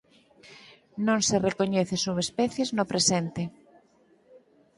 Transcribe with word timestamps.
Non 1.07 1.19
se 1.27 1.37
recoñecen 1.47 1.99
subespecies 2.05 2.69
no 2.77 2.83
presente. 2.91 3.43